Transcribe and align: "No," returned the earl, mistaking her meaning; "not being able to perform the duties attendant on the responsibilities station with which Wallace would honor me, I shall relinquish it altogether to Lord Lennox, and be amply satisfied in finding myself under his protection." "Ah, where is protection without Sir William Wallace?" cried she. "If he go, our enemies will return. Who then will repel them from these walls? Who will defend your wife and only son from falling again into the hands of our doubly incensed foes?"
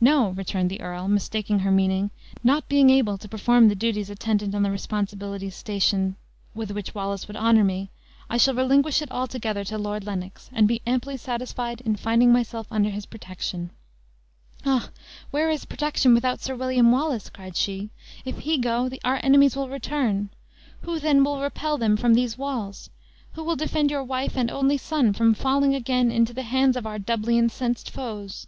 "No," 0.00 0.28
returned 0.30 0.70
the 0.70 0.80
earl, 0.80 1.08
mistaking 1.08 1.58
her 1.58 1.72
meaning; 1.72 2.12
"not 2.44 2.68
being 2.68 2.88
able 2.88 3.18
to 3.18 3.28
perform 3.28 3.66
the 3.66 3.74
duties 3.74 4.08
attendant 4.08 4.54
on 4.54 4.62
the 4.62 4.70
responsibilities 4.70 5.56
station 5.56 6.14
with 6.54 6.70
which 6.70 6.94
Wallace 6.94 7.26
would 7.26 7.34
honor 7.36 7.64
me, 7.64 7.90
I 8.30 8.36
shall 8.36 8.54
relinquish 8.54 9.02
it 9.02 9.10
altogether 9.10 9.64
to 9.64 9.76
Lord 9.76 10.06
Lennox, 10.06 10.50
and 10.52 10.68
be 10.68 10.82
amply 10.86 11.16
satisfied 11.16 11.80
in 11.80 11.96
finding 11.96 12.32
myself 12.32 12.68
under 12.70 12.90
his 12.90 13.06
protection." 13.06 13.70
"Ah, 14.64 14.90
where 15.32 15.50
is 15.50 15.64
protection 15.64 16.14
without 16.14 16.38
Sir 16.40 16.54
William 16.54 16.92
Wallace?" 16.92 17.28
cried 17.28 17.56
she. 17.56 17.90
"If 18.24 18.38
he 18.38 18.56
go, 18.56 18.88
our 19.02 19.18
enemies 19.24 19.56
will 19.56 19.68
return. 19.68 20.30
Who 20.82 21.00
then 21.00 21.24
will 21.24 21.40
repel 21.42 21.76
them 21.76 21.96
from 21.96 22.14
these 22.14 22.38
walls? 22.38 22.88
Who 23.32 23.42
will 23.42 23.56
defend 23.56 23.90
your 23.90 24.04
wife 24.04 24.36
and 24.36 24.48
only 24.48 24.78
son 24.78 25.12
from 25.12 25.34
falling 25.34 25.74
again 25.74 26.12
into 26.12 26.32
the 26.32 26.42
hands 26.44 26.76
of 26.76 26.86
our 26.86 27.00
doubly 27.00 27.36
incensed 27.36 27.90
foes?" 27.90 28.46